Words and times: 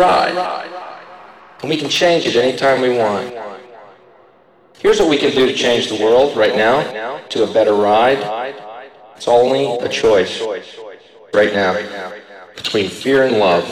ride. 0.00 0.66
And 1.60 1.68
we 1.68 1.76
can 1.76 1.88
change 1.88 2.26
it 2.26 2.34
anytime 2.34 2.80
we 2.80 2.96
want. 2.96 3.34
Here's 4.78 4.98
what 4.98 5.10
we 5.10 5.18
can 5.18 5.30
do 5.32 5.46
to 5.46 5.52
change 5.54 5.88
the 5.88 6.02
world 6.02 6.36
right 6.36 6.56
now 6.56 7.20
to 7.28 7.44
a 7.44 7.52
better 7.52 7.74
ride. 7.74 8.18
It's 9.14 9.28
only 9.28 9.76
a 9.76 9.88
choice 9.88 10.42
right 11.34 11.52
now 11.52 11.74
between 12.56 12.88
fear 12.88 13.24
and 13.24 13.36
love. 13.38 13.69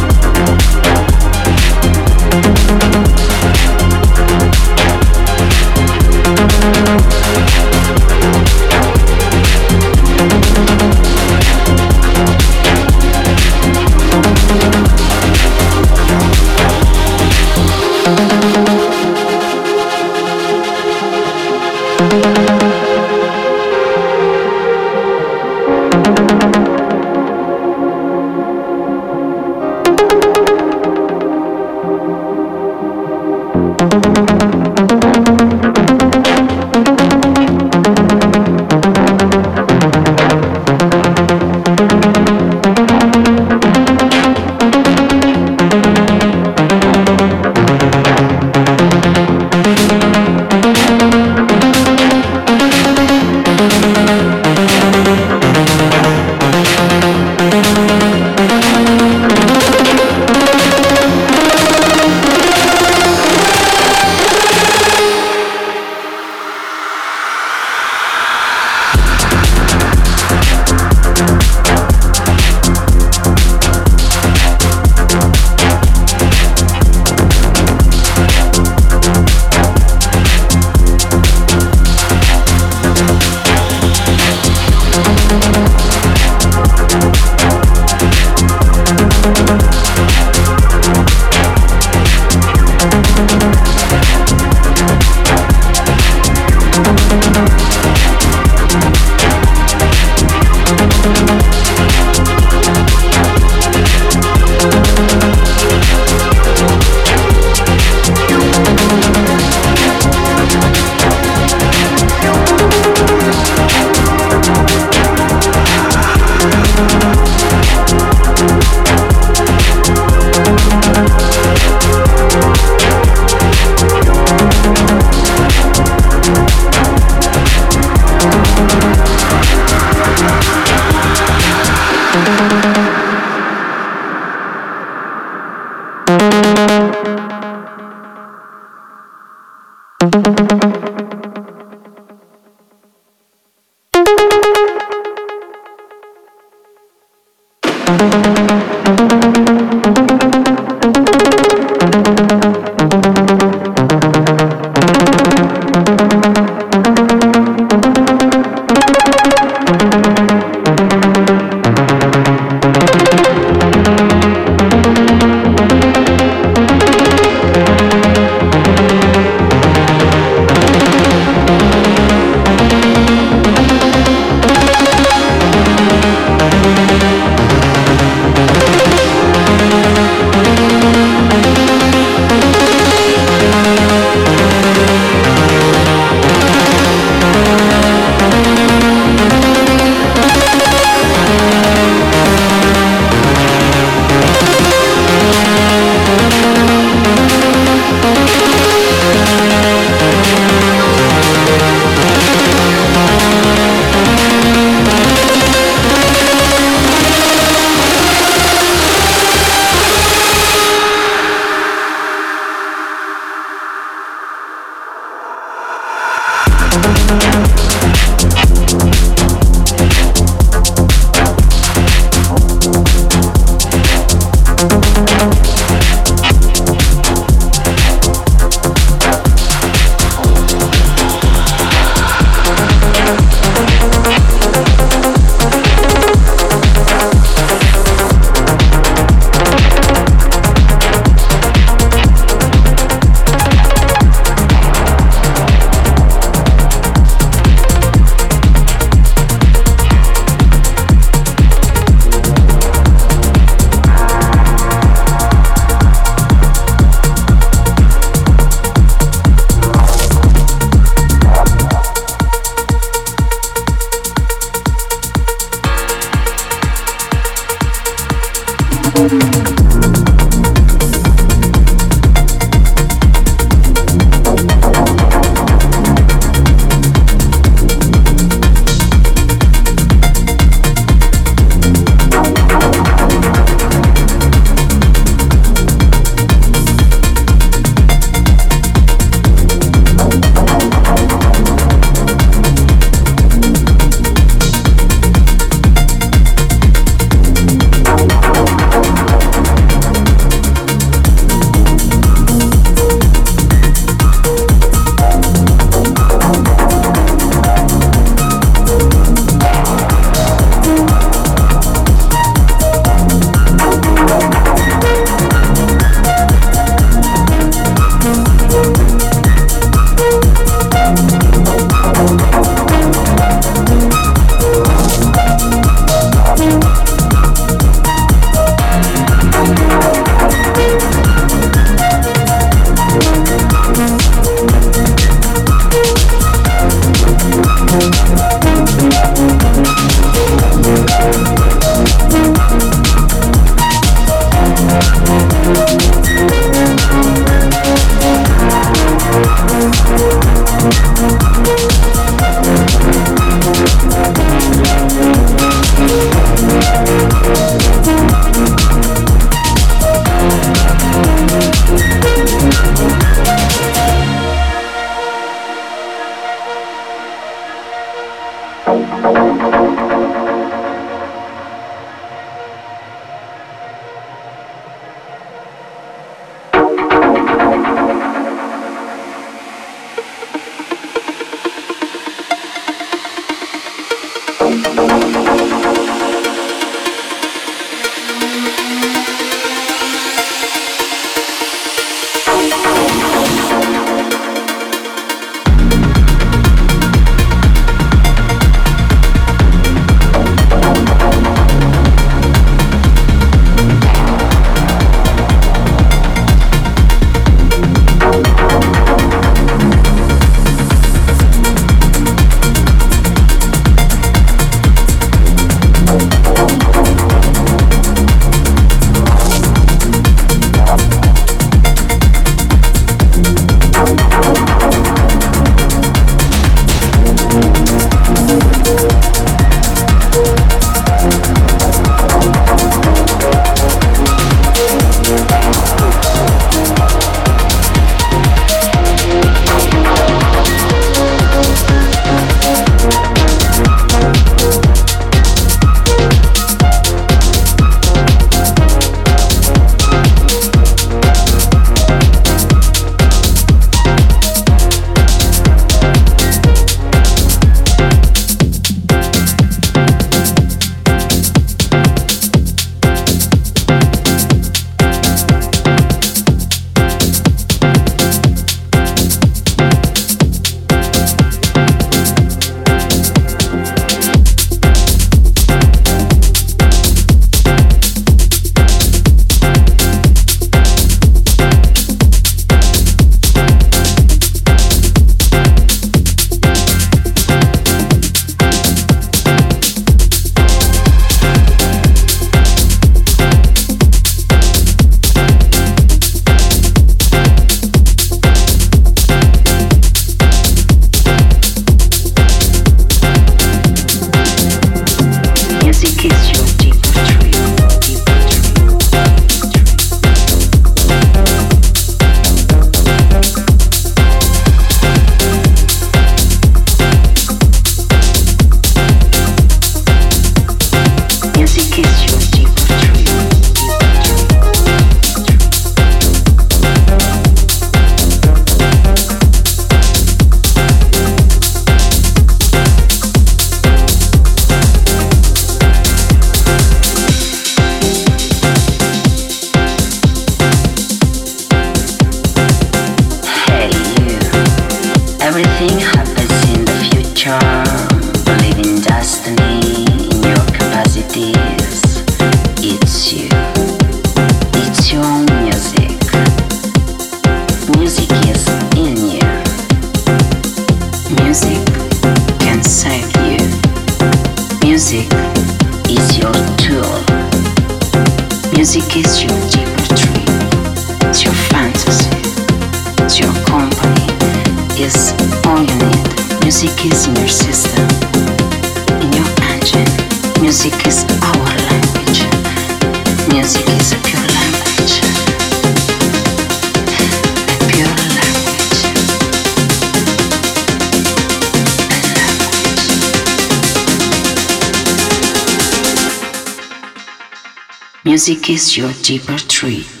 Music 598.21 598.51
is 598.51 598.77
your 598.77 598.93
deeper 599.01 599.35
tree. 599.35 600.00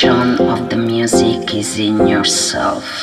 direction 0.00 0.46
of 0.46 0.70
the 0.70 0.76
music 0.76 1.54
is 1.54 1.78
in 1.78 2.06
yourself. 2.06 2.97